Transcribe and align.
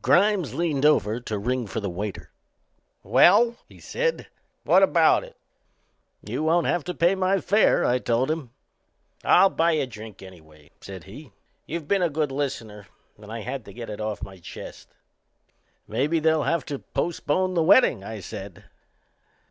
Grimes 0.00 0.54
leaned 0.54 0.86
over 0.86 1.20
to 1.20 1.38
ring 1.38 1.66
for 1.66 1.78
the 1.78 1.90
waiter. 1.90 2.30
"Well," 3.02 3.56
he 3.68 3.80
said, 3.80 4.28
"what 4.62 4.82
about 4.82 5.24
it?" 5.24 5.36
"You 6.22 6.42
won't 6.42 6.66
have 6.66 6.84
to 6.84 6.94
pay 6.94 7.14
my 7.14 7.38
fare," 7.42 7.84
I 7.84 7.98
told 7.98 8.30
him. 8.30 8.48
"I'll 9.24 9.50
buy 9.50 9.72
a 9.72 9.86
drink 9.86 10.22
anyway," 10.22 10.70
said 10.80 11.04
he. 11.04 11.32
"You've 11.66 11.86
been 11.86 12.00
a 12.00 12.08
good 12.08 12.32
listener 12.32 12.86
and 13.18 13.30
I 13.30 13.40
had 13.40 13.66
to 13.66 13.74
get 13.74 13.90
it 13.90 14.00
off 14.00 14.22
my 14.22 14.38
chest." 14.38 14.88
"Maybe 15.86 16.18
they'll 16.18 16.44
have 16.44 16.64
to 16.64 16.78
postpone 16.78 17.52
the 17.52 17.62
wedding," 17.62 18.02
I 18.02 18.20
said. 18.20 18.64